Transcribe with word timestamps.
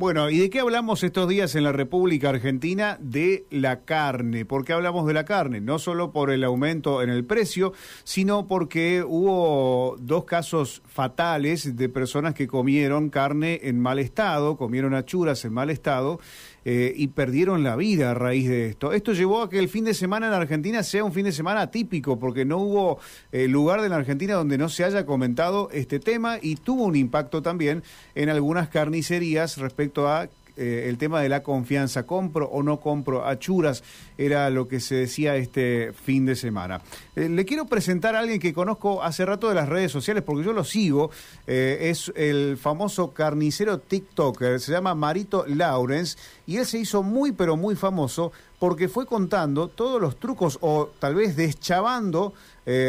Bueno, 0.00 0.30
¿y 0.30 0.38
de 0.38 0.48
qué 0.48 0.60
hablamos 0.60 1.04
estos 1.04 1.28
días 1.28 1.54
en 1.56 1.62
la 1.62 1.72
República 1.72 2.30
Argentina? 2.30 2.96
De 3.02 3.44
la 3.50 3.84
carne. 3.84 4.46
¿Por 4.46 4.64
qué 4.64 4.72
hablamos 4.72 5.06
de 5.06 5.12
la 5.12 5.26
carne? 5.26 5.60
No 5.60 5.78
solo 5.78 6.10
por 6.10 6.30
el 6.30 6.42
aumento 6.42 7.02
en 7.02 7.10
el 7.10 7.26
precio, 7.26 7.74
sino 8.02 8.46
porque 8.46 9.04
hubo 9.06 9.96
dos 10.00 10.24
casos 10.24 10.80
fatales 10.86 11.76
de 11.76 11.90
personas 11.90 12.32
que 12.32 12.48
comieron 12.48 13.10
carne 13.10 13.60
en 13.64 13.78
mal 13.78 13.98
estado, 13.98 14.56
comieron 14.56 14.94
achuras 14.94 15.44
en 15.44 15.52
mal 15.52 15.68
estado 15.68 16.18
eh, 16.64 16.92
y 16.96 17.08
perdieron 17.08 17.62
la 17.62 17.76
vida 17.76 18.10
a 18.10 18.14
raíz 18.14 18.48
de 18.48 18.66
esto. 18.66 18.92
Esto 18.92 19.12
llevó 19.12 19.42
a 19.42 19.50
que 19.50 19.58
el 19.58 19.68
fin 19.68 19.84
de 19.84 19.94
semana 19.94 20.28
en 20.28 20.34
Argentina 20.34 20.82
sea 20.82 21.04
un 21.04 21.12
fin 21.12 21.24
de 21.24 21.32
semana 21.32 21.62
atípico, 21.62 22.18
porque 22.18 22.44
no 22.44 22.58
hubo 22.58 22.98
eh, 23.32 23.48
lugar 23.48 23.80
de 23.82 23.88
la 23.88 23.96
Argentina 23.96 24.34
donde 24.34 24.58
no 24.58 24.68
se 24.68 24.84
haya 24.84 25.06
comentado 25.06 25.70
este 25.72 26.00
tema 26.00 26.38
y 26.40 26.56
tuvo 26.56 26.84
un 26.84 26.96
impacto 26.96 27.42
también 27.42 27.82
en 28.14 28.28
algunas 28.28 28.68
carnicerías 28.68 29.58
respecto 29.58 30.08
a 30.08 30.28
eh, 30.60 30.90
el 30.90 30.98
tema 30.98 31.22
de 31.22 31.30
la 31.30 31.42
confianza, 31.42 32.02
compro 32.02 32.46
o 32.46 32.62
no 32.62 32.80
compro 32.80 33.26
achuras, 33.26 33.82
era 34.18 34.50
lo 34.50 34.68
que 34.68 34.78
se 34.78 34.94
decía 34.94 35.36
este 35.36 35.94
fin 35.94 36.26
de 36.26 36.36
semana. 36.36 36.82
Eh, 37.16 37.30
le 37.30 37.46
quiero 37.46 37.64
presentar 37.64 38.14
a 38.14 38.18
alguien 38.18 38.38
que 38.38 38.52
conozco 38.52 39.02
hace 39.02 39.24
rato 39.24 39.48
de 39.48 39.54
las 39.54 39.70
redes 39.70 39.90
sociales, 39.90 40.22
porque 40.22 40.44
yo 40.44 40.52
lo 40.52 40.62
sigo, 40.62 41.10
eh, 41.46 41.88
es 41.90 42.12
el 42.14 42.58
famoso 42.58 43.12
carnicero 43.12 43.78
TikToker, 43.78 44.60
se 44.60 44.72
llama 44.72 44.94
Marito 44.94 45.46
Lawrence, 45.48 46.18
y 46.46 46.58
él 46.58 46.66
se 46.66 46.78
hizo 46.78 47.02
muy 47.02 47.32
pero 47.32 47.56
muy 47.56 47.74
famoso 47.74 48.30
porque 48.58 48.88
fue 48.88 49.06
contando 49.06 49.68
todos 49.68 49.98
los 49.98 50.20
trucos 50.20 50.58
o 50.60 50.90
tal 50.98 51.14
vez 51.14 51.36
deschavando 51.36 52.34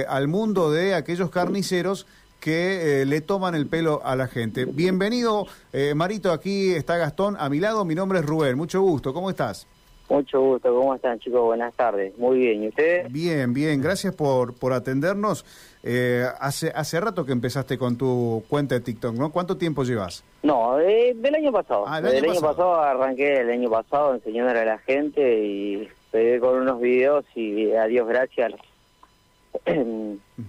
al 0.09 0.28
mundo 0.28 0.70
de 0.70 0.94
aquellos 0.94 1.31
carniceros 1.31 2.06
que 2.41 3.04
eh, 3.04 3.05
le 3.05 3.22
toman 3.22 3.55
el 3.55 3.68
pelo 3.68 4.02
a 4.04 4.16
la 4.16 4.27
gente. 4.27 4.66
Bienvenido, 4.66 5.45
eh, 5.72 5.94
Marito, 5.95 6.31
aquí 6.31 6.73
está 6.73 6.98
Gastón, 6.98 7.38
a 7.40 7.48
mi 7.50 7.59
lado, 7.59 7.86
mi 7.86 7.95
nombre 7.95 8.20
es 8.20 8.26
Rubén, 8.26 8.58
mucho 8.58 8.81
gusto, 8.81 9.14
¿cómo 9.14 9.30
estás? 9.30 9.67
Mucho 10.09 10.41
gusto, 10.41 10.76
¿cómo 10.76 10.94
están 10.94 11.19
chicos? 11.19 11.42
Buenas 11.42 11.73
tardes, 11.75 12.17
muy 12.17 12.39
bien, 12.39 12.64
¿y 12.64 12.67
ustedes? 12.67 13.09
Bien, 13.09 13.53
bien, 13.53 13.80
gracias 13.81 14.14
por, 14.14 14.56
por 14.56 14.73
atendernos. 14.73 15.45
Eh, 15.84 16.25
hace, 16.39 16.72
hace 16.75 17.00
rato 17.00 17.25
que 17.25 17.31
empezaste 17.31 17.78
con 17.78 17.95
tu 17.95 18.44
cuenta 18.50 18.75
de 18.75 18.81
TikTok, 18.81 19.16
¿no? 19.16 19.31
¿Cuánto 19.31 19.56
tiempo 19.56 19.84
llevas? 19.84 20.25
No, 20.44 20.75
del 20.75 21.36
año 21.36 21.52
pasado. 21.53 21.86
Ah, 21.88 22.02
del 22.02 22.25
año, 22.25 22.42
pasado. 22.42 22.75
arranqué 22.81 23.38
el 23.42 23.52
año 23.52 23.69
pasado 23.69 24.16
enseñándole 24.16 24.59
a 24.59 24.66
la 24.66 24.78
gente 24.80 25.45
y 25.45 25.88
pegué 26.12 26.39
con 26.39 26.56
unos 26.56 26.81
videos 26.81 27.23
y 27.36 27.72
a 27.72 27.86
Dios 27.86 28.08
gracias 28.08 28.52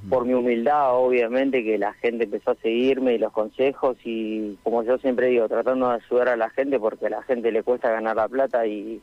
por 0.08 0.24
mi 0.24 0.34
humildad, 0.34 0.94
obviamente, 0.94 1.64
que 1.64 1.78
la 1.78 1.92
gente 1.94 2.24
empezó 2.24 2.52
a 2.52 2.56
seguirme 2.56 3.14
y 3.14 3.18
los 3.18 3.32
consejos 3.32 3.96
y, 4.04 4.58
como 4.62 4.82
yo 4.84 4.98
siempre 4.98 5.28
digo, 5.28 5.48
tratando 5.48 5.88
de 5.88 5.96
ayudar 5.96 6.28
a 6.28 6.36
la 6.36 6.50
gente 6.50 6.78
porque 6.78 7.06
a 7.06 7.10
la 7.10 7.22
gente 7.22 7.50
le 7.52 7.62
cuesta 7.62 7.90
ganar 7.90 8.16
la 8.16 8.28
plata 8.28 8.66
y, 8.66 9.00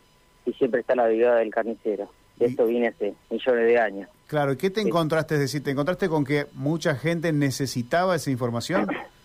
siempre 0.57 0.81
está 0.81 0.95
la 0.95 1.07
vida 1.07 1.35
del 1.35 1.51
carnicero. 1.51 2.09
Esto 2.39 2.65
viene 2.65 2.87
hace 2.87 3.13
millones 3.29 3.67
de 3.67 3.79
años. 3.79 4.09
Claro, 4.25 4.53
¿y 4.53 4.57
qué 4.57 4.71
te 4.71 4.81
encontraste? 4.81 5.35
Es 5.35 5.41
decir, 5.41 5.63
¿te 5.63 5.69
encontraste 5.69 6.09
con 6.09 6.25
que 6.25 6.47
mucha 6.53 6.95
gente 6.95 7.31
necesitaba 7.31 8.15
esa 8.15 8.31
información? 8.31 8.87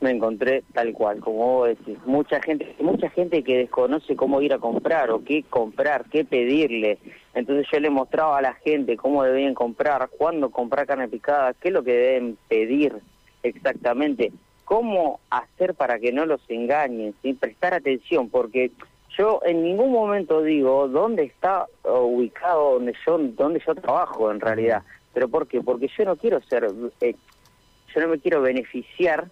me 0.00 0.10
encontré 0.10 0.64
tal 0.72 0.92
cual, 0.92 1.20
como 1.20 1.38
vos 1.38 1.68
decís, 1.68 1.98
mucha 2.06 2.40
gente, 2.40 2.74
mucha 2.80 3.10
gente 3.10 3.42
que 3.42 3.58
desconoce 3.58 4.16
cómo 4.16 4.40
ir 4.40 4.54
a 4.54 4.58
comprar 4.58 5.10
o 5.10 5.22
qué 5.22 5.44
comprar, 5.48 6.06
qué 6.10 6.24
pedirle. 6.24 6.98
Entonces 7.34 7.66
yo 7.70 7.80
le 7.80 7.90
mostraba 7.90 8.38
a 8.38 8.42
la 8.42 8.54
gente 8.54 8.96
cómo 8.96 9.22
debían 9.22 9.54
comprar, 9.54 10.08
cuándo 10.08 10.50
comprar 10.50 10.86
carne 10.86 11.08
picada, 11.08 11.54
qué 11.54 11.68
es 11.68 11.74
lo 11.74 11.84
que 11.84 11.92
deben 11.92 12.38
pedir 12.48 12.94
exactamente, 13.42 14.32
cómo 14.64 15.20
hacer 15.28 15.74
para 15.74 15.98
que 15.98 16.12
no 16.12 16.24
los 16.24 16.40
engañen, 16.48 17.14
sin 17.22 17.36
prestar 17.36 17.74
atención, 17.74 18.30
porque 18.30 18.70
yo 19.18 19.40
en 19.44 19.62
ningún 19.62 19.92
momento 19.92 20.42
digo 20.42 20.88
dónde 20.88 21.24
está 21.24 21.66
ubicado 21.84 22.74
donde 22.74 22.94
yo 23.04 23.18
donde 23.18 23.62
yo 23.66 23.74
trabajo 23.74 24.30
en 24.30 24.40
realidad. 24.40 24.82
¿Pero 25.12 25.28
por 25.28 25.46
qué? 25.46 25.60
Porque 25.60 25.88
yo 25.98 26.04
no 26.04 26.16
quiero 26.16 26.40
ser, 26.42 26.70
eh, 27.00 27.16
yo 27.94 28.00
no 28.00 28.08
me 28.08 28.18
quiero 28.18 28.40
beneficiar 28.40 29.28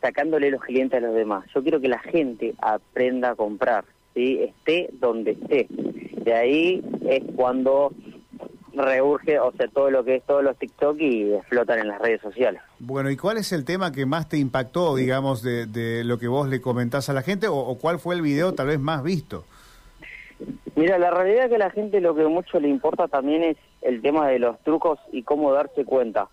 sacándole 0.00 0.50
los 0.50 0.62
clientes 0.62 0.98
a 0.98 1.06
los 1.06 1.14
demás. 1.14 1.46
Yo 1.54 1.62
quiero 1.62 1.80
que 1.80 1.88
la 1.88 1.98
gente 1.98 2.54
aprenda 2.60 3.30
a 3.30 3.34
comprar, 3.34 3.84
¿sí? 4.14 4.40
esté 4.42 4.90
donde 4.92 5.32
esté. 5.32 5.66
De 5.70 6.34
ahí 6.34 6.84
es 7.08 7.22
cuando 7.34 7.92
reurge, 8.76 9.38
o 9.38 9.52
sea, 9.52 9.68
todo 9.68 9.90
lo 9.90 10.04
que 10.04 10.16
es 10.16 10.22
todos 10.24 10.44
los 10.44 10.56
TikTok 10.58 11.00
y 11.00 11.32
explotan 11.34 11.78
en 11.78 11.88
las 11.88 12.00
redes 12.00 12.20
sociales. 12.20 12.60
Bueno, 12.78 13.10
¿y 13.10 13.16
cuál 13.16 13.38
es 13.38 13.52
el 13.52 13.64
tema 13.64 13.92
que 13.92 14.06
más 14.06 14.28
te 14.28 14.36
impactó, 14.36 14.96
digamos, 14.96 15.42
de, 15.42 16.02
lo 16.04 16.18
que 16.18 16.28
vos 16.28 16.48
le 16.48 16.60
comentás 16.60 17.08
a 17.08 17.12
la 17.12 17.22
gente, 17.22 17.48
o, 17.48 17.76
cuál 17.80 17.98
fue 17.98 18.14
el 18.14 18.22
video 18.22 18.54
tal 18.54 18.68
vez 18.68 18.78
más 18.78 19.02
visto? 19.02 19.44
Mira, 20.74 20.98
la 20.98 21.10
realidad 21.10 21.44
es 21.44 21.48
que 21.48 21.56
a 21.56 21.58
la 21.58 21.70
gente 21.70 22.00
lo 22.00 22.14
que 22.14 22.24
mucho 22.26 22.60
le 22.60 22.68
importa 22.68 23.08
también 23.08 23.42
es 23.42 23.56
el 23.80 24.02
tema 24.02 24.28
de 24.28 24.38
los 24.38 24.60
trucos 24.60 24.98
y 25.10 25.22
cómo 25.22 25.52
darse 25.52 25.84
cuenta. 25.84 26.28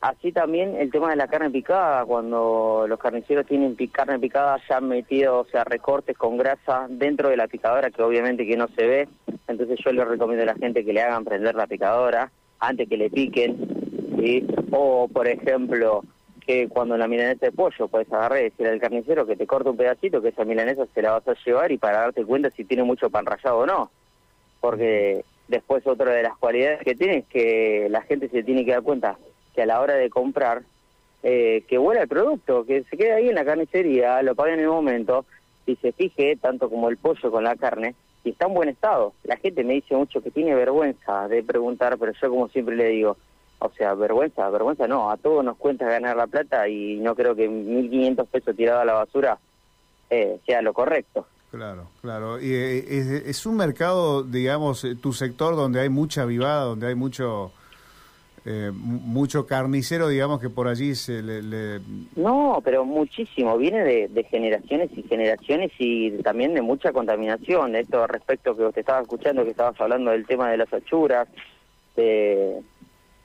Así 0.00 0.30
también 0.30 0.76
el 0.76 0.92
tema 0.92 1.10
de 1.10 1.16
la 1.16 1.26
carne 1.26 1.50
picada, 1.50 2.04
cuando 2.04 2.86
los 2.88 3.00
carniceros 3.00 3.46
tienen 3.46 3.74
carne 3.90 4.20
picada 4.20 4.60
ya 4.68 4.80
metido, 4.80 5.40
o 5.40 5.44
sea, 5.46 5.64
recortes 5.64 6.16
con 6.16 6.36
grasa 6.36 6.86
dentro 6.88 7.30
de 7.30 7.36
la 7.36 7.48
picadora, 7.48 7.90
que 7.90 8.02
obviamente 8.02 8.46
que 8.46 8.56
no 8.56 8.68
se 8.76 8.86
ve, 8.86 9.08
entonces 9.48 9.76
yo 9.84 9.90
les 9.90 10.06
recomiendo 10.06 10.44
a 10.44 10.54
la 10.54 10.54
gente 10.54 10.84
que 10.84 10.92
le 10.92 11.02
hagan 11.02 11.24
prender 11.24 11.56
la 11.56 11.66
picadora 11.66 12.30
antes 12.60 12.88
que 12.88 12.96
le 12.96 13.10
piquen, 13.10 13.56
¿sí? 14.20 14.46
o 14.70 15.08
por 15.08 15.26
ejemplo, 15.26 16.04
que 16.46 16.68
cuando 16.68 16.96
la 16.96 17.08
milanesa 17.08 17.46
de 17.46 17.52
pollo 17.52 17.88
puedes 17.88 18.12
agarrar 18.12 18.38
y 18.38 18.44
decirle 18.44 18.70
al 18.70 18.80
carnicero 18.80 19.26
que 19.26 19.34
te 19.34 19.48
corte 19.48 19.70
un 19.70 19.76
pedacito, 19.76 20.22
que 20.22 20.28
esa 20.28 20.44
milanesa 20.44 20.86
se 20.94 21.02
la 21.02 21.10
vas 21.10 21.26
a 21.26 21.34
llevar 21.44 21.72
y 21.72 21.78
para 21.78 22.02
darte 22.02 22.24
cuenta 22.24 22.50
si 22.50 22.64
tiene 22.64 22.84
mucho 22.84 23.10
pan 23.10 23.26
rallado 23.26 23.58
o 23.58 23.66
no, 23.66 23.90
porque 24.60 25.24
después 25.48 25.84
otra 25.88 26.12
de 26.12 26.22
las 26.22 26.36
cualidades 26.38 26.80
que 26.84 26.94
tiene 26.94 27.18
es 27.18 27.26
que 27.26 27.88
la 27.90 28.02
gente 28.02 28.28
se 28.28 28.44
tiene 28.44 28.64
que 28.64 28.70
dar 28.70 28.82
cuenta 28.82 29.18
a 29.62 29.66
la 29.66 29.80
hora 29.80 29.94
de 29.94 30.10
comprar, 30.10 30.62
eh, 31.22 31.64
que 31.68 31.78
huela 31.78 32.02
el 32.02 32.08
producto, 32.08 32.64
que 32.64 32.84
se 32.84 32.96
quede 32.96 33.12
ahí 33.12 33.28
en 33.28 33.34
la 33.34 33.44
carnicería, 33.44 34.22
lo 34.22 34.34
pague 34.34 34.54
en 34.54 34.60
el 34.60 34.68
momento 34.68 35.24
y 35.66 35.76
se 35.76 35.92
fije, 35.92 36.36
tanto 36.36 36.70
como 36.70 36.88
el 36.88 36.96
pollo 36.96 37.30
con 37.30 37.44
la 37.44 37.56
carne, 37.56 37.94
y 38.24 38.30
está 38.30 38.46
en 38.46 38.54
buen 38.54 38.68
estado. 38.68 39.12
La 39.24 39.36
gente 39.36 39.64
me 39.64 39.74
dice 39.74 39.94
mucho 39.96 40.22
que 40.22 40.30
tiene 40.30 40.54
vergüenza 40.54 41.28
de 41.28 41.42
preguntar, 41.42 41.98
pero 41.98 42.12
yo 42.12 42.30
como 42.30 42.48
siempre 42.48 42.76
le 42.76 42.88
digo, 42.88 43.16
o 43.58 43.70
sea, 43.70 43.94
vergüenza, 43.94 44.48
vergüenza 44.50 44.86
no, 44.86 45.10
a 45.10 45.16
todos 45.16 45.44
nos 45.44 45.56
cuenta 45.56 45.86
ganar 45.86 46.16
la 46.16 46.26
plata 46.26 46.68
y 46.68 46.96
no 47.00 47.14
creo 47.14 47.34
que 47.34 47.50
1.500 47.50 48.26
pesos 48.26 48.56
tirado 48.56 48.80
a 48.80 48.84
la 48.84 48.92
basura 48.92 49.38
eh, 50.10 50.38
sea 50.46 50.62
lo 50.62 50.72
correcto. 50.72 51.26
Claro, 51.50 51.88
claro. 52.02 52.40
Y 52.40 52.52
eh, 52.52 52.78
es, 52.78 53.06
es, 53.06 53.46
un 53.46 53.56
mercado, 53.56 54.22
digamos, 54.22 54.86
tu 55.00 55.12
sector 55.12 55.56
donde 55.56 55.80
hay 55.80 55.88
mucha 55.88 56.24
vivada, 56.24 56.64
donde 56.64 56.88
hay 56.88 56.94
mucho 56.94 57.52
eh, 58.50 58.70
mucho 58.72 59.46
carnicero, 59.46 60.08
digamos, 60.08 60.40
que 60.40 60.48
por 60.48 60.68
allí 60.68 60.94
se 60.94 61.22
le, 61.22 61.80
No, 62.16 62.62
pero 62.64 62.82
muchísimo, 62.86 63.58
viene 63.58 63.84
de, 63.84 64.24
generaciones 64.24 64.88
y 64.96 65.02
generaciones 65.02 65.70
y 65.78 66.12
también 66.22 66.54
de 66.54 66.62
mucha 66.62 66.90
contaminación. 66.94 67.76
Esto 67.76 68.06
respecto 68.06 68.56
que 68.56 68.64
usted 68.64 68.80
estaba 68.80 69.02
escuchando, 69.02 69.44
que 69.44 69.50
estabas 69.50 69.78
hablando 69.78 70.12
del 70.12 70.26
tema 70.26 70.50
de 70.50 70.56
las 70.56 70.72
achuras, 70.72 71.28
de, 71.94 72.62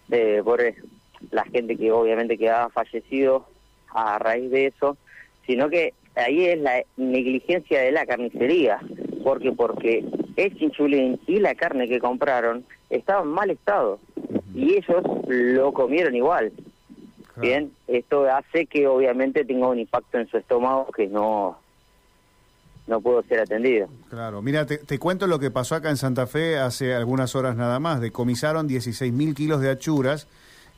de 0.10 0.44
por 0.44 0.62
la 1.32 1.46
gente 1.46 1.78
que 1.78 1.90
obviamente 1.90 2.38
que 2.38 2.50
ha 2.50 2.68
fallecido 2.68 3.46
a 3.94 4.20
raíz 4.20 4.52
de 4.52 4.66
eso, 4.66 4.98
sino 5.48 5.70
que 5.70 5.94
ahí 6.16 6.48
es 6.48 6.60
la 6.60 6.84
negligencia 6.98 7.80
de 7.80 7.94
la 7.94 8.06
carnicería. 8.06 8.82
porque 9.24 9.54
Porque 9.54 10.04
es 10.36 10.62
insulín 10.62 11.18
y 11.28 11.40
la 11.40 11.56
carne 11.56 11.88
que 11.88 12.00
compraron 12.00 12.66
estaba 12.90 13.22
en 13.22 13.30
mal 13.30 13.50
estado 13.52 14.02
y 14.54 14.76
ellos 14.76 15.04
lo 15.28 15.74
comieron 15.74 16.16
igual. 16.16 16.52
Bien, 17.38 17.72
esto 17.88 18.26
hace 18.32 18.68
que 18.68 18.88
obviamente 18.88 19.44
tenga 19.44 19.68
un 19.68 19.80
impacto 19.80 20.20
en 20.20 20.28
su 20.28 20.38
estómago 20.38 20.92
que 20.92 21.08
no 21.08 21.58
no 22.86 23.00
puedo 23.02 23.24
ser 23.24 23.40
atendido. 23.40 23.88
Claro, 24.10 24.42
mira, 24.42 24.66
te, 24.66 25.00
cuento 25.00 25.26
lo 25.26 25.40
que 25.40 25.50
pasó 25.50 25.76
acá 25.76 25.90
en 25.90 25.98
Santa 25.98 26.28
Fe 26.28 26.58
hace 26.58 26.94
algunas 26.94 27.36
horas 27.36 27.56
nada 27.56 27.80
más. 27.80 28.02
Decomisaron 28.02 28.68
16 28.68 29.14
mil 29.14 29.36
kilos 29.36 29.62
de 29.62 29.70
achuras 29.70 30.28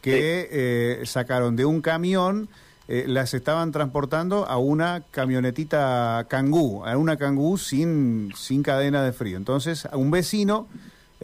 que 0.01 0.47
eh, 0.51 1.05
sacaron 1.05 1.55
de 1.55 1.65
un 1.65 1.81
camión, 1.81 2.47
eh, 2.87 3.05
las 3.07 3.33
estaban 3.33 3.71
transportando 3.71 4.45
a 4.45 4.57
una 4.57 5.03
camionetita 5.09 6.27
cangú, 6.29 6.85
a 6.85 6.95
una 6.95 7.17
cangú 7.17 7.57
sin, 7.57 8.31
sin 8.35 8.61
cadena 8.61 9.03
de 9.03 9.11
frío. 9.11 9.37
Entonces, 9.37 9.87
a 9.87 9.97
un 9.97 10.11
vecino 10.11 10.67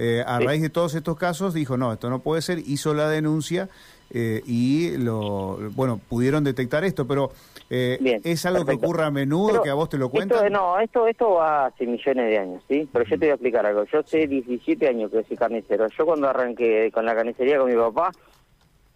eh, 0.04 0.24
a 0.26 0.40
raíz 0.40 0.64
de 0.64 0.72
todos 0.72 0.96
estos 0.96 1.16
casos 1.16 1.54
dijo, 1.54 1.78
no, 1.78 1.94
esto 1.94 2.10
no 2.10 2.20
puede 2.20 2.42
ser, 2.42 2.58
hizo 2.58 2.96
la 2.96 3.08
denuncia 3.08 3.70
eh, 4.10 4.42
y 4.48 4.98
lo 4.98 5.60
bueno 5.76 6.02
pudieron 6.10 6.44
detectar 6.44 6.84
esto, 6.84 7.06
pero 7.06 7.32
eh, 7.70 8.20
¿es 8.24 8.44
algo 8.48 8.66
que 8.66 8.74
ocurre 8.74 9.04
a 9.04 9.12
menudo, 9.12 9.62
que 9.62 9.70
a 9.70 9.76
vos 9.76 9.90
te 9.90 10.00
lo 10.00 10.10
cuentan? 10.10 10.52
no, 10.52 10.80
esto, 10.80 11.06
esto 11.06 11.36
va 11.36 11.68
hace 11.68 11.86
millones 11.86 12.32
de 12.32 12.38
años, 12.40 12.64
¿sí? 12.68 12.90
Pero 12.92 13.06
yo 13.06 13.12
te 13.12 13.26
voy 13.26 13.30
a 13.30 13.34
explicar 13.34 13.64
algo. 13.68 13.84
Yo 13.84 14.02
sé 14.02 14.26
17 14.26 14.88
años 14.88 15.12
que 15.12 15.24
soy 15.24 15.38
carnicero. 15.38 15.88
Yo 15.96 16.06
cuando 16.08 16.28
arranqué 16.28 16.90
con 16.92 17.06
la 17.06 17.14
carnicería 17.14 17.60
con 17.60 17.70
mi 17.70 17.78
papá, 17.78 18.12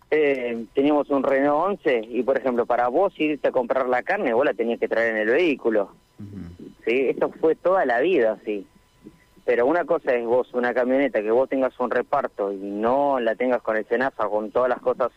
eh, 0.09 0.65
teníamos 0.73 1.07
un 1.11 1.21
Renault 1.21 1.81
11 1.85 2.01
y, 2.09 2.23
por 2.23 2.39
ejemplo, 2.39 2.65
para 2.65 2.87
vos 2.87 3.13
irte 3.19 3.47
a 3.47 3.51
comprar 3.51 3.87
la 3.87 4.01
carne, 4.01 4.33
vos 4.33 4.43
la 4.43 4.55
tenías 4.55 4.79
que 4.79 4.87
traer 4.87 5.15
en 5.15 5.21
el 5.21 5.27
vehículo. 5.27 5.91
¿sí? 6.83 7.09
Esto 7.09 7.31
fue 7.39 7.53
toda 7.55 7.85
la 7.85 7.99
vida, 7.99 8.39
sí. 8.43 8.65
Pero 9.45 9.67
una 9.67 9.85
cosa 9.85 10.13
es 10.13 10.25
vos, 10.25 10.51
una 10.53 10.73
camioneta, 10.73 11.21
que 11.21 11.31
vos 11.31 11.47
tengas 11.47 11.79
un 11.79 11.91
reparto 11.91 12.51
y 12.51 12.57
no 12.57 13.19
la 13.19 13.35
tengas 13.35 13.61
con 13.61 13.77
el 13.77 13.85
cenaza, 13.85 14.27
con 14.27 14.51
todas 14.51 14.69
las 14.69 14.79
cosas 14.79 15.11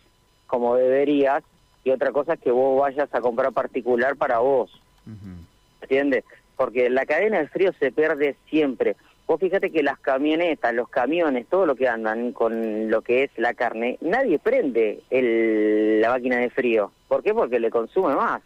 como 0.47 0.77
deberías, 0.77 1.43
y 1.83 1.91
otra 1.91 2.13
cosa 2.13 2.35
es 2.35 2.41
que 2.41 2.51
vos 2.51 2.79
vayas 2.79 3.09
a 3.15 3.21
comprar 3.21 3.53
particular 3.53 4.17
para 4.17 4.39
vos. 4.39 4.71
¿Entiendes? 5.81 6.25
Porque 6.57 6.91
la 6.91 7.07
cadena 7.07 7.39
de 7.39 7.49
frío 7.49 7.73
se 7.79 7.91
pierde 7.91 8.37
siempre. 8.51 8.97
Vos 9.27 9.41
fíjate 9.41 9.71
que 9.71 9.83
las 9.83 9.99
camionetas, 9.99 10.75
los 10.75 10.89
camiones, 10.89 11.47
todo 11.47 11.65
lo 11.65 11.77
que 11.77 11.89
andan 11.89 12.33
con 12.33 12.91
lo 12.91 13.03
que 13.03 13.25
es 13.25 13.31
la 13.37 13.55
carne, 13.55 13.99
nadie 14.01 14.39
prende 14.39 15.01
el, 15.11 16.01
la 16.01 16.11
máquina 16.11 16.37
de 16.39 16.51
frío. 16.51 16.93
¿Por 17.09 17.23
qué? 17.23 17.33
Porque 17.33 17.61
le 17.61 17.71
consume 17.71 18.15
más. 18.15 18.43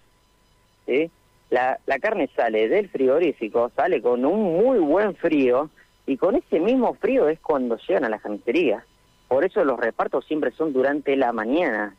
¿sí? 0.87 1.11
La, 1.53 1.79
la 1.85 1.99
carne 1.99 2.31
sale 2.35 2.67
del 2.67 2.89
frigorífico, 2.89 3.71
sale 3.77 4.01
con 4.01 4.25
un 4.25 4.57
muy 4.57 4.79
buen 4.79 5.15
frío 5.15 5.69
y 6.07 6.17
con 6.17 6.35
ese 6.35 6.59
mismo 6.59 6.95
frío 6.95 7.29
es 7.29 7.39
cuando 7.41 7.77
llegan 7.77 8.07
a 8.07 8.09
la 8.09 8.19
carnicería. 8.19 8.87
Por 9.29 9.45
eso 9.45 9.63
los 9.63 9.79
repartos 9.79 10.25
siempre 10.25 10.51
son 10.53 10.73
durante 10.73 11.15
la 11.15 11.31
mañana. 11.35 11.95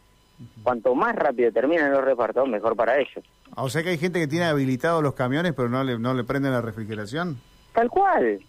Cuanto 0.64 0.96
más 0.96 1.16
rápido 1.16 1.52
terminan 1.52 1.92
los 1.92 2.04
repartos, 2.04 2.50
mejor 2.50 2.76
para 2.76 2.98
ellos. 2.98 3.24
O 3.56 3.70
sea 3.70 3.84
que 3.84 3.90
hay 3.90 4.00
gente 4.00 4.20
que 4.20 4.28
tiene 4.28 4.46
habilitados 4.46 5.04
los 5.04 5.14
camiones, 5.14 5.54
pero 5.54 5.70
no 5.70 5.84
le, 5.84 6.00
no 6.00 6.16
le 6.16 6.24
prenden 6.24 6.52
la 6.52 6.62
refrigeración. 6.62 7.38
Tal 7.74 7.92
cual. 7.92 8.40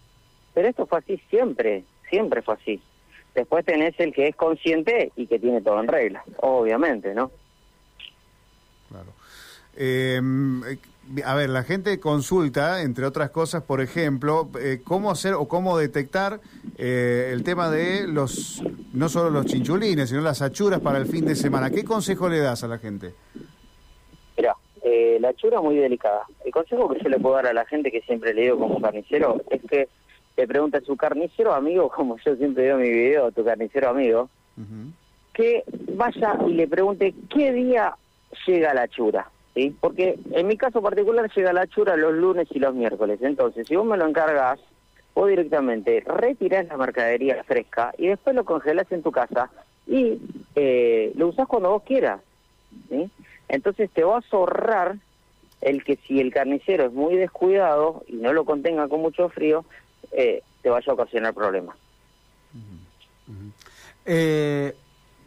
Pero 0.55 0.67
esto 0.67 0.87
fue 0.87 0.97
así 0.97 1.21
siempre, 1.29 1.83
siempre 2.09 2.41
fue 2.41 2.55
así. 2.55 2.81
Después 3.35 3.63
tenés 3.63 3.93
el 3.99 4.11
que 4.11 4.29
es 4.29 4.35
consciente 4.35 5.11
y 5.15 5.27
que 5.27 5.37
tiene 5.37 5.61
todo 5.61 5.79
en 5.79 5.87
regla, 5.87 6.23
obviamente, 6.37 7.13
¿no? 7.13 7.29
Claro. 9.75 9.85
Eh, 10.67 10.77
a 11.23 11.35
ver, 11.35 11.49
la 11.49 11.63
gente 11.63 11.99
consulta, 11.99 12.81
entre 12.81 13.05
otras 13.05 13.29
cosas, 13.29 13.63
por 13.63 13.81
ejemplo, 13.81 14.49
eh, 14.59 14.81
cómo 14.83 15.11
hacer 15.11 15.33
o 15.33 15.47
cómo 15.47 15.77
detectar 15.77 16.39
eh, 16.77 17.29
el 17.31 17.43
tema 17.43 17.69
de 17.69 18.07
los, 18.07 18.63
no 18.93 19.07
solo 19.09 19.29
los 19.29 19.45
chinchulines, 19.45 20.09
sino 20.09 20.21
las 20.21 20.41
achuras 20.41 20.79
para 20.79 20.97
el 20.97 21.05
fin 21.05 21.25
de 21.25 21.35
semana. 21.35 21.69
¿Qué 21.69 21.83
consejo 21.83 22.27
le 22.27 22.39
das 22.39 22.63
a 22.63 22.67
la 22.67 22.79
gente? 22.79 23.13
Mira, 24.35 24.55
eh, 24.83 25.17
la 25.21 25.29
achura 25.29 25.57
es 25.57 25.63
muy 25.63 25.75
delicada. 25.75 26.23
El 26.43 26.51
consejo 26.51 26.89
que 26.89 27.03
yo 27.03 27.09
le 27.09 27.19
puedo 27.19 27.35
dar 27.35 27.47
a 27.47 27.53
la 27.53 27.65
gente, 27.65 27.91
que 27.91 28.01
siempre 28.01 28.33
le 28.33 28.43
digo 28.43 28.57
como 28.57 28.81
carnicero, 28.81 29.41
es 29.49 29.61
que 29.69 29.87
le 30.35 30.47
pregunte 30.47 30.77
a 30.77 30.81
su 30.81 30.97
carnicero 30.97 31.53
amigo, 31.53 31.89
como 31.95 32.17
yo 32.17 32.35
siempre 32.35 32.63
digo 32.63 32.77
en 32.77 32.81
mi 32.81 32.89
video, 32.89 33.31
tu 33.31 33.43
carnicero 33.43 33.89
amigo, 33.89 34.29
que 35.33 35.63
vaya 35.93 36.39
y 36.47 36.53
le 36.53 36.67
pregunte 36.67 37.13
qué 37.29 37.51
día 37.51 37.95
llega 38.47 38.73
la 38.73 38.83
achura. 38.83 39.29
¿Sí? 39.55 39.75
Porque 39.79 40.19
en 40.31 40.47
mi 40.47 40.57
caso 40.57 40.81
particular 40.81 41.31
llega 41.33 41.53
la 41.53 41.65
chura 41.65 41.95
los 41.95 42.13
lunes 42.13 42.47
y 42.51 42.59
los 42.59 42.75
miércoles. 42.75 43.19
Entonces, 43.23 43.67
si 43.67 43.75
vos 43.75 43.85
me 43.85 43.97
lo 43.97 44.07
encargas, 44.07 44.59
vos 45.15 45.29
directamente 45.29 46.03
retirás 46.05 46.67
la 46.67 46.77
mercadería 46.77 47.43
fresca 47.45 47.93
y 47.97 48.07
después 48.07 48.35
lo 48.35 48.43
congelás 48.45 48.91
en 48.91 49.01
tu 49.01 49.11
casa 49.11 49.49
y 49.87 50.19
eh, 50.55 51.11
lo 51.15 51.29
usás 51.29 51.47
cuando 51.47 51.71
vos 51.71 51.83
quieras. 51.83 52.21
Entonces 53.47 53.89
te 53.91 54.03
vas 54.03 54.25
a 54.31 54.35
ahorrar 54.35 54.97
el 55.61 55.83
que 55.83 55.95
si 55.95 56.19
el 56.19 56.33
carnicero 56.33 56.85
es 56.85 56.93
muy 56.93 57.15
descuidado 57.15 58.03
y 58.07 58.13
no 58.17 58.33
lo 58.33 58.43
contenga 58.43 58.87
con 58.89 59.01
mucho 59.01 59.29
frío, 59.29 59.63
eh, 60.11 60.41
te 60.61 60.69
vaya 60.69 60.91
a 60.91 60.93
ocasionar 60.93 61.33
problemas. 61.33 61.77
Eh, 64.05 64.75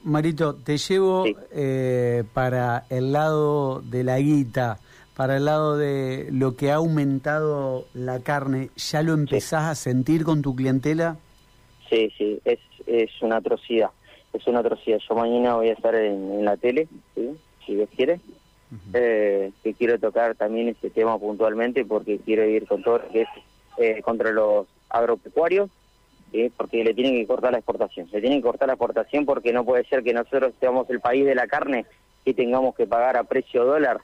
Marito, 0.09 0.55
te 0.55 0.79
llevo 0.79 1.27
eh, 1.53 2.25
para 2.33 2.87
el 2.89 3.13
lado 3.13 3.83
de 3.83 4.05
la 4.05 4.19
guita, 4.19 4.79
para 5.15 5.37
el 5.37 5.45
lado 5.45 5.77
de 5.77 6.29
lo 6.33 6.57
que 6.57 6.71
ha 6.71 6.77
aumentado 6.77 7.87
la 7.93 8.21
carne. 8.21 8.71
¿Ya 8.77 9.03
lo 9.03 9.13
empezás 9.13 9.65
a 9.65 9.75
sentir 9.75 10.25
con 10.25 10.41
tu 10.41 10.57
clientela? 10.57 11.19
Sí, 11.91 12.11
sí, 12.17 12.41
es, 12.45 12.59
es 12.87 13.11
una 13.21 13.37
atrocidad. 13.37 13.91
Es 14.33 14.47
una 14.47 14.61
atrocidad. 14.61 14.99
Yo 15.07 15.15
mañana 15.15 15.57
voy 15.57 15.69
a 15.69 15.75
estar 15.75 15.95
en, 15.95 16.45
la 16.45 16.57
tele, 16.57 16.89
si 17.67 17.75
Dios 17.75 17.89
quiere. 17.95 18.21
eh, 18.95 19.53
que 19.63 19.75
quiero 19.75 19.99
tocar 19.99 20.35
también 20.37 20.69
este 20.69 20.91
tema 20.91 21.19
puntualmente 21.19 21.85
porque 21.85 22.19
quiero 22.19 22.45
ir 22.45 22.67
con 22.67 22.83
todo 22.83 22.99
lo 22.99 23.09
que 23.09 23.23
es 23.23 23.29
eh, 23.79 24.03
contra 24.03 24.31
los 24.31 24.67
agropecuarios 24.91 25.71
porque 26.57 26.85
le 26.85 26.95
tienen 26.95 27.15
que 27.15 27.27
cortar 27.27 27.53
la 27.53 27.59
exportación. 27.59 28.09
Le 28.13 28.21
tienen 28.21 28.41
que 28.41 28.47
cortar 28.47 28.69
la 28.69 28.75
exportación 28.75 29.25
porque 29.25 29.53
no 29.53 29.65
puede 29.65 29.85
ser 29.85 30.03
que 30.03 30.13
nosotros 30.13 30.53
seamos 30.61 30.89
el 30.91 31.01
país 31.01 31.25
de 31.25 31.35
la 31.35 31.47
carne 31.47 31.87
y 32.25 32.35
tengamos 32.35 32.75
que 32.75 32.87
pagar 32.87 33.17
a 33.17 33.25
precio 33.25 33.65
dólar. 33.65 34.01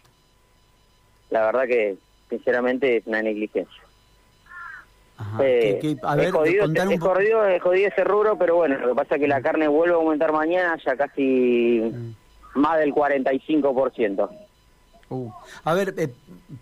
La 1.31 1.47
verdad 1.47 1.65
que, 1.67 1.97
sinceramente, 2.29 2.97
es 2.97 3.07
una 3.07 3.23
negligencia. 3.23 3.83
Eh, 5.41 5.79
es, 5.83 6.33
jodido, 6.33 6.65
es, 6.65 7.63
jodido, 7.63 7.89
ese 7.89 8.05
rubro, 8.05 8.37
pero 8.37 8.57
bueno, 8.57 8.79
lo 8.79 8.89
que 8.89 8.95
pasa 8.95 9.15
es 9.15 9.21
que 9.21 9.29
la 9.29 9.41
carne 9.41 9.69
vuelve 9.69 9.95
a 9.95 9.99
aumentar 9.99 10.33
mañana 10.33 10.77
ya 10.85 10.97
casi 10.97 11.81
mm. 11.81 12.59
más 12.59 12.79
del 12.79 12.93
45%. 12.93 14.29
Uh. 15.09 15.31
A 15.65 15.75
ver, 15.75 15.95
eh, 15.99 16.09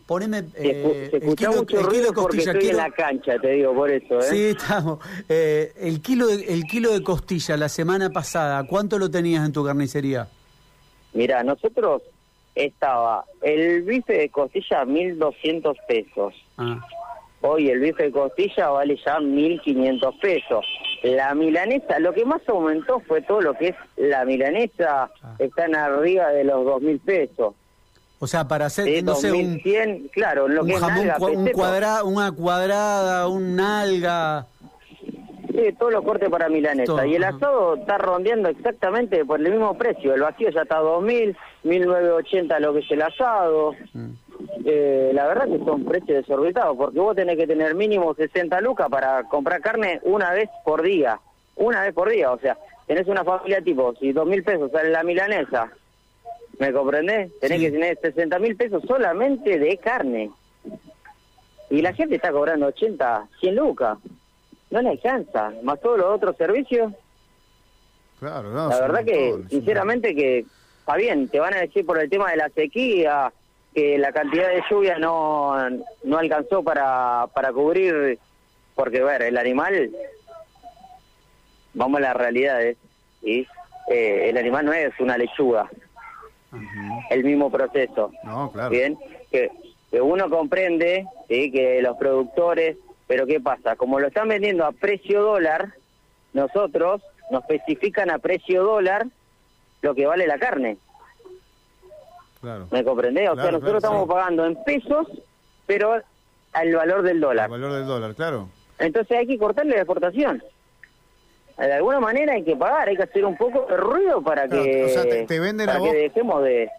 poneme. 0.07 0.45
Eh, 0.55 1.09
se 1.11 1.17
escucha 1.19 1.51
mucho 1.51 1.83
ruido 1.83 2.13
porque 2.13 2.39
estoy 2.39 2.69
en 2.69 2.77
la 2.77 2.91
cancha, 2.91 3.39
te 3.39 3.51
digo, 3.51 3.75
por 3.75 3.91
eso. 3.91 4.19
¿eh? 4.19 4.23
Sí, 4.23 4.45
estamos. 4.47 4.99
Eh, 5.29 5.73
el, 5.77 6.03
kilo 6.03 6.27
de, 6.27 6.53
el 6.53 6.65
kilo 6.65 6.93
de 6.93 7.03
costilla 7.03 7.57
la 7.57 7.69
semana 7.69 8.11
pasada, 8.11 8.65
¿cuánto 8.67 8.99
lo 8.99 9.11
tenías 9.11 9.47
en 9.47 9.53
tu 9.53 9.65
carnicería? 9.65 10.29
Mira, 11.13 11.43
nosotros 11.43 12.03
estaba 12.55 13.25
el 13.43 13.83
bife 13.83 14.13
de 14.13 14.29
costilla 14.29 14.85
1.200 14.85 15.77
pesos. 15.87 16.35
Ah. 16.59 16.81
Hoy 17.41 17.71
el 17.71 17.81
bife 17.81 18.05
de 18.05 18.13
costilla 18.13 18.71
vale 18.71 18.99
ya 19.05 19.19
1.500 19.19 20.21
pesos. 20.21 20.65
La 21.03 21.35
milanesa, 21.35 21.99
lo 21.99 22.13
que 22.13 22.25
más 22.25 22.41
aumentó 22.49 23.01
fue 23.01 23.23
todo 23.23 23.41
lo 23.41 23.55
que 23.55 23.69
es 23.69 23.77
la 23.97 24.25
milanesa, 24.25 25.11
ah. 25.23 25.37
están 25.39 25.75
arriba 25.75 26.31
de 26.31 26.45
los 26.45 26.65
2.000 26.65 27.01
pesos. 27.01 27.55
O 28.23 28.29
sea, 28.29 28.47
para 28.47 28.67
hacer, 28.67 29.03
no 29.03 29.17
sé, 29.17 29.33
un, 29.33 29.59
claro, 30.13 30.47
lo 30.47 30.65
que 30.65 30.75
jamón, 30.75 31.11
un 31.35 31.49
cuadrada, 31.49 32.05
una 32.05 32.31
cuadrada, 32.31 33.27
un 33.27 33.57
nalga. 33.57 34.47
Sí, 35.51 35.75
todos 35.77 35.93
los 35.93 36.05
cortes 36.05 36.31
para 36.31 36.49
milanesa. 36.49 37.05
y 37.05 37.17
el 37.17 37.25
asado 37.25 37.75
está 37.75 37.99
rondeando 37.99 38.49
exactamente 38.49 39.25
por 39.25 39.41
el 39.41 39.51
mismo 39.51 39.77
precio. 39.77 40.15
El 40.15 40.21
vacío 40.21 40.51
ya 40.51 40.63
está 40.63 40.79
a 40.79 40.83
2.000, 40.83 41.35
1.980 41.65 42.61
lo 42.61 42.73
que 42.75 42.79
es 42.79 42.91
el 42.93 43.03
asado. 43.03 43.75
Mm. 43.93 44.11
Eh, 44.67 45.11
la 45.13 45.27
verdad 45.27 45.49
que 45.49 45.59
son 45.65 45.85
precios 45.85 46.25
desorbitados, 46.25 46.77
porque 46.77 47.01
vos 47.01 47.17
tenés 47.17 47.37
que 47.37 47.49
tener 47.49 47.75
mínimo 47.75 48.15
60 48.15 48.61
lucas 48.61 48.89
para 48.89 49.25
comprar 49.25 49.61
carne 49.61 49.99
una 50.05 50.31
vez 50.31 50.49
por 50.65 50.83
día. 50.83 51.19
Una 51.57 51.83
vez 51.83 51.93
por 51.93 52.09
día, 52.09 52.31
o 52.31 52.39
sea, 52.39 52.57
tenés 52.87 53.09
una 53.09 53.25
familia 53.25 53.61
tipo, 53.63 53.93
si 53.97 54.13
2.000 54.13 54.45
pesos 54.45 54.71
sale 54.71 54.91
la 54.91 55.03
milanesa, 55.03 55.73
¿Me 56.63 56.73
comprendés? 56.73 57.37
Tenés 57.41 57.61
que 57.61 57.73
tener 57.73 57.99
60 58.01 58.39
mil 58.39 58.55
pesos 58.55 58.85
solamente 58.87 59.59
de 59.59 59.77
carne. 59.79 60.31
Y 61.71 61.83
la 61.83 61.93
gente 61.93 62.15
está 62.15 62.31
cobrando 62.31 62.67
80, 62.67 63.31
100 63.41 63.57
lucas. 63.57 63.99
No 64.71 64.81
le 64.81 64.91
alcanza. 64.91 65.53
Más 65.65 65.81
todos 65.81 65.99
los 65.99 66.07
otros 66.07 66.37
servicios. 66.37 66.93
Claro, 68.21 68.53
no, 68.53 68.69
La 68.69 68.79
verdad 68.79 69.05
que, 69.05 69.35
sinceramente, 69.51 70.15
que 70.15 70.47
está 70.79 70.95
bien. 70.95 71.29
Te 71.29 71.41
van 71.41 71.53
a 71.55 71.63
decir 71.63 71.85
por 71.85 71.99
el 71.99 72.09
tema 72.09 72.31
de 72.31 72.37
la 72.37 72.49
sequía 72.51 73.33
que 73.75 73.99
la 73.99 74.13
cantidad 74.13 74.47
de 74.47 74.63
lluvia 74.71 75.01
no, 75.01 75.69
no 76.05 76.17
alcanzó 76.17 76.63
para, 76.63 77.27
para 77.35 77.53
cubrir. 77.53 78.21
Porque, 78.77 79.03
ver, 79.03 79.23
el 79.23 79.37
animal. 79.37 79.91
Vamos 81.75 81.99
a 81.99 82.03
la 82.03 82.15
realidad, 82.15 82.61
¿sí? 83.21 83.49
Eh, 83.89 84.29
el 84.29 84.39
animal 84.39 84.67
no 84.67 84.73
es 84.73 84.93
una 85.01 85.19
lechuga 85.19 85.69
el 87.11 87.25
mismo 87.25 87.51
proceso. 87.51 88.13
No, 88.25 88.51
claro. 88.51 88.71
Bien, 88.71 88.99
que, 89.31 89.51
uno 90.01 90.31
comprende 90.31 91.07
¿sí? 91.29 91.51
que 91.51 91.83
los 91.83 91.97
productores, 91.97 92.77
pero 93.07 93.27
¿qué 93.27 93.41
pasa? 93.41 93.77
Como 93.77 94.01
lo 94.01 94.09
están 94.09 94.29
vendiendo 94.29 94.65
a 94.65 94.73
precio 94.73 95.23
dólar, 95.23 95.75
nosotros 96.33 97.03
nos 97.31 97.43
especifican 97.43 98.11
a 98.11 98.19
precio 98.19 98.65
dólar 98.65 99.07
lo 99.83 99.95
que 99.95 100.07
vale 100.07 100.27
la 100.27 100.39
carne. 100.39 100.79
Claro. 102.41 102.69
¿Me 102.71 102.83
comprendés? 102.85 103.31
O 103.31 103.37
sea, 103.37 103.51
nosotros 103.51 103.77
estamos 103.77 104.09
pagando 104.09 104.47
en 104.47 104.63
pesos, 104.65 105.07
pero 105.67 106.01
al 106.53 106.75
valor 106.75 107.03
del 107.03 107.21
dólar. 107.21 107.45
Al 107.45 107.51
valor 107.51 107.73
del 107.73 107.87
dólar, 107.87 108.15
claro. 108.15 108.49
Entonces 108.79 109.17
hay 109.17 109.27
que 109.27 109.39
cortarle 109.39 109.75
la 109.75 109.83
exportación 109.83 110.43
de 111.59 111.73
alguna 111.73 112.01
manera 112.01 112.35
hay 112.35 112.43
que 112.43 112.57
pagar, 112.57 112.89
hay 112.89 112.97
que 112.97 113.03
hacer 113.03 113.25
un 113.25 113.37
poco 113.37 113.67
de 113.69 113.77
ruido 113.77 114.23
para 114.23 114.49
que, 114.49 115.25
te, 115.29 115.41
venden 115.41 115.69
a 115.69 115.79
vos, 115.79 115.93
dejemos 115.93 116.43
de... 116.43 116.71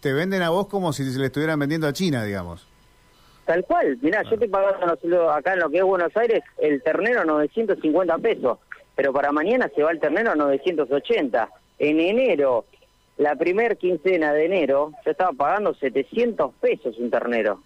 Te 0.00 0.12
venden 0.12 0.42
a 0.42 0.50
vos 0.50 0.66
como 0.66 0.92
si 0.92 1.10
se 1.10 1.18
le 1.18 1.26
estuvieran 1.26 1.58
vendiendo 1.58 1.86
a 1.86 1.92
China, 1.92 2.24
digamos. 2.24 2.66
Tal 3.44 3.64
cual, 3.64 3.98
mirá, 4.00 4.22
yo 4.22 4.38
te 4.38 4.48
pagando 4.48 5.30
acá 5.30 5.54
en 5.54 5.60
lo 5.60 5.70
que 5.70 5.78
es 5.78 5.84
Buenos 5.84 6.16
Aires 6.16 6.42
el 6.58 6.82
ternero 6.82 7.24
950 7.24 8.18
pesos, 8.18 8.58
pero 8.94 9.12
para 9.12 9.32
mañana 9.32 9.70
se 9.74 9.82
va 9.82 9.90
el 9.90 10.00
ternero 10.00 10.34
980. 10.34 11.48
en 11.78 12.00
enero, 12.00 12.64
la 13.18 13.34
primer 13.36 13.76
quincena 13.76 14.32
de 14.32 14.46
enero, 14.46 14.92
yo 15.04 15.10
estaba 15.10 15.32
pagando 15.32 15.74
700 15.74 16.54
pesos 16.60 16.96
un 16.98 17.10
ternero. 17.10 17.60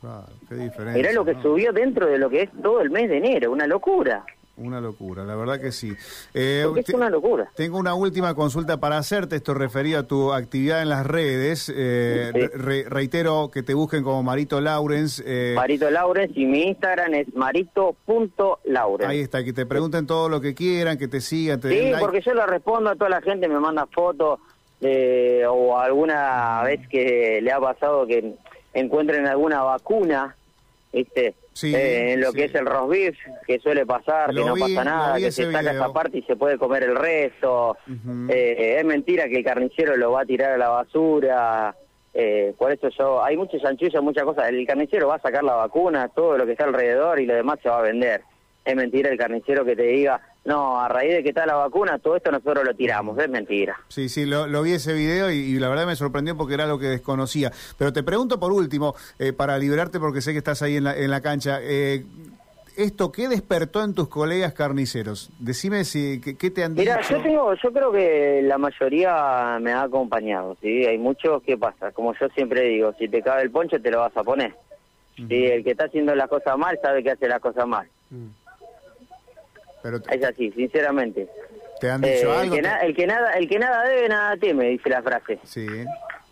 Claro, 0.00 0.26
qué 0.48 0.54
diferencia. 0.56 0.94
Mirá 0.94 1.12
lo 1.12 1.24
que 1.24 1.34
subió 1.42 1.72
dentro 1.72 2.06
de 2.06 2.18
lo 2.18 2.30
que 2.30 2.42
es 2.42 2.50
todo 2.62 2.80
el 2.80 2.90
mes 2.90 3.08
de 3.08 3.18
enero, 3.18 3.52
una 3.52 3.66
locura. 3.66 4.24
Una 4.60 4.80
locura, 4.80 5.24
la 5.24 5.34
verdad 5.34 5.58
que 5.58 5.72
sí. 5.72 5.92
Eh, 6.34 6.66
es 6.76 6.88
una 6.90 7.08
locura. 7.08 7.50
Tengo 7.56 7.78
una 7.78 7.94
última 7.94 8.34
consulta 8.34 8.78
para 8.78 8.98
hacerte, 8.98 9.36
esto 9.36 9.54
referido 9.54 10.00
a 10.00 10.02
tu 10.02 10.32
actividad 10.34 10.82
en 10.82 10.90
las 10.90 11.06
redes. 11.06 11.72
Eh, 11.74 12.30
reitero 12.88 13.50
que 13.50 13.62
te 13.62 13.72
busquen 13.72 14.02
como 14.02 14.22
Marito 14.22 14.60
Laurens. 14.60 15.22
Eh, 15.26 15.54
Marito 15.56 15.90
Laurens 15.90 16.36
y 16.36 16.44
mi 16.44 16.64
Instagram 16.64 17.14
es 17.14 17.34
marito.laurens. 17.34 19.10
Ahí 19.10 19.20
está, 19.20 19.42
que 19.42 19.54
te 19.54 19.64
pregunten 19.64 20.06
todo 20.06 20.28
lo 20.28 20.42
que 20.42 20.54
quieran, 20.54 20.98
que 20.98 21.08
te 21.08 21.22
sigan. 21.22 21.58
Te 21.58 21.70
sí, 21.70 21.92
porque 21.98 22.20
yo 22.20 22.34
lo 22.34 22.44
respondo 22.46 22.90
a 22.90 22.96
toda 22.96 23.08
la 23.08 23.22
gente, 23.22 23.48
me 23.48 23.58
manda 23.58 23.86
fotos 23.86 24.40
eh, 24.82 25.44
o 25.48 25.78
alguna 25.78 26.62
vez 26.64 26.86
que 26.88 27.40
le 27.42 27.50
ha 27.50 27.60
pasado 27.60 28.06
que 28.06 28.34
encuentren 28.74 29.26
alguna 29.26 29.62
vacuna, 29.62 30.36
¿viste? 30.92 31.34
Eh, 31.62 32.12
en 32.12 32.20
lo 32.20 32.32
que 32.32 32.44
es 32.44 32.54
el 32.54 32.66
roast 32.66 32.90
beef, 32.90 33.18
que 33.46 33.58
suele 33.58 33.86
pasar, 33.86 34.34
que 34.34 34.44
no 34.44 34.54
pasa 34.54 34.84
nada, 34.84 35.18
que 35.18 35.30
se 35.30 35.50
saca 35.50 35.72
esa 35.72 35.92
parte 35.92 36.18
y 36.18 36.22
se 36.22 36.36
puede 36.36 36.58
comer 36.58 36.84
el 36.84 36.96
resto. 36.96 37.76
Eh, 38.28 38.76
es 38.78 38.84
mentira 38.84 39.28
que 39.28 39.38
el 39.38 39.44
carnicero 39.44 39.96
lo 39.96 40.12
va 40.12 40.22
a 40.22 40.26
tirar 40.26 40.52
a 40.52 40.58
la 40.58 40.68
basura. 40.68 41.74
Eh, 42.12 42.54
por 42.58 42.72
eso 42.72 42.88
yo, 42.88 43.22
hay 43.22 43.36
muchos 43.36 43.62
chanchullos, 43.62 44.02
muchas 44.02 44.24
cosas. 44.24 44.48
El 44.48 44.66
carnicero 44.66 45.08
va 45.08 45.16
a 45.16 45.20
sacar 45.20 45.44
la 45.44 45.54
vacuna, 45.54 46.08
todo 46.08 46.36
lo 46.36 46.46
que 46.46 46.52
está 46.52 46.64
alrededor 46.64 47.20
y 47.20 47.26
lo 47.26 47.34
demás 47.34 47.58
se 47.62 47.68
va 47.68 47.78
a 47.78 47.82
vender. 47.82 48.22
Es 48.64 48.76
mentira 48.76 49.10
el 49.10 49.18
carnicero 49.18 49.64
que 49.64 49.76
te 49.76 49.84
diga, 49.84 50.20
no, 50.44 50.80
a 50.80 50.88
raíz 50.88 51.12
de 51.12 51.22
que 51.22 51.28
está 51.30 51.44
la 51.44 51.54
vacuna, 51.54 51.98
todo 51.98 52.16
esto 52.16 52.30
nosotros 52.30 52.64
lo 52.64 52.74
tiramos, 52.74 53.18
es 53.18 53.28
mentira. 53.28 53.78
Sí, 53.88 54.08
sí, 54.08 54.24
lo, 54.24 54.62
vi 54.62 54.72
ese 54.72 54.94
video 54.94 55.30
y, 55.30 55.58
la 55.58 55.68
verdad 55.68 55.86
me 55.86 55.96
sorprendió 55.96 56.36
porque 56.36 56.54
era 56.54 56.66
lo 56.66 56.78
que 56.78 56.86
desconocía. 56.86 57.52
Pero 57.76 57.92
te 57.92 58.02
pregunto 58.02 58.40
por 58.40 58.52
último, 58.52 58.94
eh, 59.18 59.32
para 59.32 59.58
liberarte 59.58 60.00
porque 60.00 60.22
sé 60.22 60.32
que 60.32 60.38
estás 60.38 60.62
ahí 60.62 60.76
en 60.76 60.84
la, 60.84 60.96
en 60.96 61.10
la 61.10 61.20
cancha, 61.20 61.58
eh, 61.62 62.04
¿esto 62.76 63.12
qué 63.12 63.28
despertó 63.28 63.84
en 63.84 63.94
tus 63.94 64.08
colegas 64.08 64.54
carniceros? 64.54 65.30
Decime 65.38 65.84
si, 65.84 66.20
¿qué, 66.20 66.50
te 66.50 66.64
han 66.64 66.74
dicho? 66.74 66.90
Mira, 66.90 67.02
yo, 67.02 67.22
tengo, 67.22 67.54
yo 67.54 67.72
creo 67.72 67.92
que 67.92 68.40
la 68.42 68.56
mayoría 68.56 69.58
me 69.60 69.72
ha 69.72 69.82
acompañado, 69.82 70.56
¿sí? 70.62 70.86
Hay 70.86 70.96
muchos, 70.96 71.42
¿qué 71.42 71.58
pasa? 71.58 71.92
Como 71.92 72.14
yo 72.14 72.28
siempre 72.30 72.62
digo, 72.62 72.94
si 72.98 73.08
te 73.08 73.22
cabe 73.22 73.42
el 73.42 73.50
poncho 73.50 73.80
te 73.80 73.90
lo 73.90 74.00
vas 74.00 74.16
a 74.16 74.24
poner. 74.24 74.54
El 75.28 75.62
que 75.64 75.72
está 75.72 75.84
haciendo 75.84 76.14
las 76.14 76.28
cosas 76.28 76.56
mal 76.56 76.78
sabe 76.80 77.02
que 77.02 77.10
hace 77.10 77.28
las 77.28 77.40
cosas 77.40 77.66
mal. 77.66 77.86
Es 80.10 80.24
así, 80.24 80.50
sinceramente. 80.52 81.28
¿Te 81.80 81.90
han 81.90 82.00
dicho 82.00 82.32
eh, 82.32 82.36
algo? 82.36 82.54
El 82.54 82.60
que, 82.94 83.06
nada, 83.06 83.32
el 83.32 83.48
que 83.48 83.58
nada 83.58 83.84
debe, 83.84 84.08
nada 84.08 84.36
teme, 84.36 84.66
dice 84.66 84.90
la 84.90 85.02
frase. 85.02 85.38
Sí. 85.44 85.66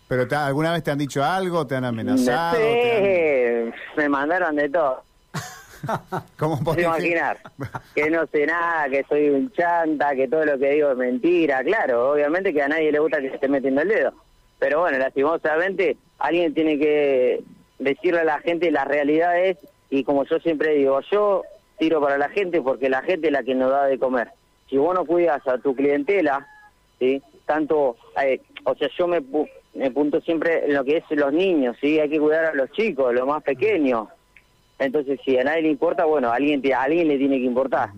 ¿Pero 0.06 0.26
alguna 0.38 0.72
vez 0.72 0.82
te 0.82 0.90
han 0.90 0.98
dicho 0.98 1.22
algo? 1.22 1.66
¿Te 1.66 1.76
han 1.76 1.84
amenazado? 1.84 2.58
me 3.96 4.08
mandaron 4.08 4.56
de 4.56 4.68
todo. 4.68 5.02
¿Cómo 6.38 6.62
puedes 6.62 6.84
imaginar? 6.84 7.38
que 7.94 8.10
no 8.10 8.26
sé 8.26 8.46
nada, 8.46 8.88
que 8.88 9.04
soy 9.08 9.28
un 9.30 9.50
chanta, 9.52 10.14
que 10.14 10.28
todo 10.28 10.44
lo 10.44 10.58
que 10.58 10.70
digo 10.70 10.90
es 10.90 10.96
mentira. 10.96 11.62
Claro, 11.62 12.12
obviamente 12.12 12.52
que 12.52 12.62
a 12.62 12.68
nadie 12.68 12.92
le 12.92 12.98
gusta 12.98 13.20
que 13.20 13.28
se 13.28 13.34
esté 13.36 13.48
metiendo 13.48 13.82
el 13.82 13.88
dedo. 13.88 14.12
Pero 14.58 14.80
bueno, 14.80 14.98
lastimosamente, 14.98 15.96
alguien 16.18 16.54
tiene 16.54 16.78
que 16.78 17.42
decirle 17.78 18.20
a 18.20 18.24
la 18.24 18.40
gente 18.40 18.70
las 18.70 18.88
realidades 18.88 19.56
y 19.90 20.04
como 20.04 20.24
yo 20.24 20.38
siempre 20.40 20.74
digo, 20.74 21.00
yo 21.10 21.42
tiro 21.78 22.00
para 22.00 22.18
la 22.18 22.28
gente 22.28 22.60
porque 22.60 22.88
la 22.88 23.02
gente 23.02 23.28
es 23.28 23.32
la 23.32 23.42
que 23.42 23.54
nos 23.54 23.70
da 23.70 23.86
de 23.86 23.98
comer. 23.98 24.30
Si 24.68 24.76
vos 24.76 24.94
no 24.94 25.04
cuidas 25.04 25.46
a 25.46 25.58
tu 25.58 25.74
clientela, 25.74 26.46
¿sí? 26.98 27.22
tanto, 27.46 27.96
eh, 28.22 28.40
o 28.64 28.74
sea, 28.74 28.88
yo 28.98 29.06
me, 29.06 29.22
me 29.74 29.90
punto 29.90 30.20
siempre 30.20 30.66
en 30.66 30.74
lo 30.74 30.84
que 30.84 30.98
es 30.98 31.04
los 31.10 31.32
niños, 31.32 31.76
¿sí? 31.80 31.98
hay 31.98 32.10
que 32.10 32.20
cuidar 32.20 32.46
a 32.46 32.54
los 32.54 32.70
chicos, 32.72 33.14
los 33.14 33.26
más 33.26 33.42
pequeños. 33.42 34.08
Entonces, 34.78 35.18
si 35.24 35.36
a 35.38 35.44
nadie 35.44 35.62
le 35.62 35.70
importa, 35.70 36.04
bueno, 36.04 36.28
a 36.30 36.36
alguien, 36.36 36.62
a 36.72 36.82
alguien 36.82 37.08
le 37.08 37.18
tiene 37.18 37.38
que 37.38 37.44
importar. 37.44 37.90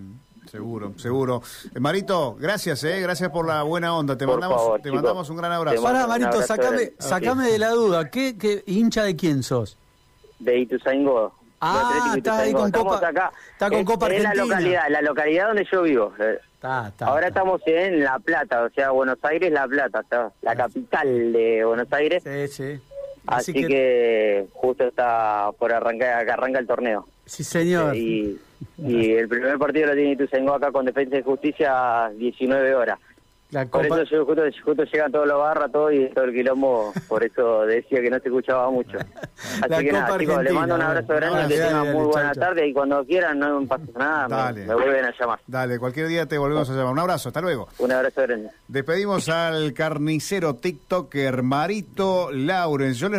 Seguro, 0.47 0.95
seguro. 0.97 1.43
Eh, 1.75 1.79
Marito, 1.79 2.37
gracias, 2.41 2.83
eh, 2.85 3.01
gracias 3.01 3.31
por 3.31 3.47
la 3.47 3.63
buena 3.63 3.95
onda. 3.95 4.17
Te 4.17 4.27
mandamos, 4.27 4.83
te 4.83 4.91
mandamos 4.91 5.31
un 5.31 5.37
gran 5.37 5.53
abrazo. 5.53 5.83
Para, 5.83 6.07
Marito, 6.07 6.43
sacame, 6.43 6.93
sacame 6.99 7.49
de 7.49 7.59
la 7.59 7.71
duda. 7.71 8.11
¿Qué, 8.11 8.37
¿Qué 8.37 8.65
hincha 8.67 9.05
de 9.05 9.15
quién 9.15 9.43
sos? 9.43 9.77
De 10.39 10.59
Ituzaingó. 10.59 11.33
Ah, 11.61 12.15
está 12.17 12.39
ahí 12.41 12.53
con 12.53 12.71
Copa, 12.71 13.07
acá. 13.07 13.33
Está 13.53 13.69
con 13.69 13.85
Copa 13.85 14.07
Argentina. 14.07 14.31
En 14.33 14.37
la 14.39 14.45
localidad, 14.45 14.83
la 14.89 15.03
localidad 15.03 15.47
donde 15.49 15.67
yo 15.71 15.83
vivo. 15.83 16.13
Eh. 16.19 16.39
Ahora 17.01 17.29
estamos 17.29 17.63
en 17.67 18.05
La 18.05 18.19
Plata, 18.19 18.63
o 18.63 18.71
sea, 18.71 18.91
Buenos 18.91 19.19
Aires, 19.23 19.51
La 19.51 19.67
Plata, 19.67 20.03
la 20.43 20.57
capital 20.57 21.33
de 21.33 21.65
Buenos 21.65 21.93
Aires. 21.93 22.23
Sí, 22.23 22.49
sí. 22.49 22.81
Así, 23.27 23.53
que... 23.53 24.47
justo 24.55 24.85
está 24.85 25.51
por 25.59 25.73
arrancar, 25.73 26.21
acá 26.21 26.35
arranca 26.35 26.59
el 26.59 26.67
torneo. 26.67 27.07
Sí, 27.25 27.45
señor. 27.45 27.97
y, 27.97 28.39
y 28.79 29.13
el 29.13 29.29
primer 29.29 29.59
partido 29.59 29.89
lo 29.89 29.95
tiene 29.95 30.13
Ituzaingó 30.13 30.55
acá 30.55 30.73
con 30.73 30.85
Defensa 30.85 31.17
y 31.17 31.23
Justicia 31.23 32.11
19 32.17 32.75
horas. 32.75 32.99
Por 33.71 33.85
eso 33.85 34.05
yo, 34.05 34.25
justo, 34.25 34.43
justo 34.65 34.85
llegan 34.85 35.11
todos 35.11 35.27
los 35.27 35.39
barras, 35.39 35.73
todo 35.73 35.91
y 35.91 36.09
todo 36.11 36.25
el 36.25 36.33
quilombo, 36.33 36.93
por 37.09 37.25
eso 37.25 37.63
decía 37.67 38.01
que 38.01 38.09
no 38.09 38.21
se 38.21 38.29
escuchaba 38.29 38.71
mucho. 38.71 38.97
Así 38.97 39.85
que 39.85 39.93
nada, 39.93 40.17
chicos, 40.19 40.45
les 40.45 40.53
mando 40.53 40.77
un 40.77 40.83
abrazo 40.83 41.15
grande, 41.15 41.55
que 41.55 41.61
tengan 41.61 41.93
muy 41.93 42.07
buena 42.07 42.33
tarde 42.33 42.69
y 42.69 42.73
cuando 42.73 43.05
quieran, 43.05 43.41
no 43.41 43.67
pasa 43.67 43.85
nada, 43.99 44.53
me, 44.53 44.73
vuelven 44.73 45.05
a 45.05 45.15
llamar. 45.19 45.41
Dale, 45.49 45.81
cualquier 45.81 46.07
día 46.07 46.27
te 46.27 46.39
volvemos 46.39 46.71
a 46.71 46.75
llamar. 46.75 46.93
Un 46.93 46.99
abrazo, 47.01 47.31
hasta 47.31 47.41
luego. 47.41 47.69
Un 47.79 47.91
abrazo 47.91 48.23
grande. 48.23 48.51
Despedimos 48.69 49.29
al 49.29 49.73
carnicero 49.73 50.55
TikToker 50.55 51.43
Marito 51.43 52.31
Laurens. 52.31 52.99
Yo 52.99 53.09
les 53.09 53.19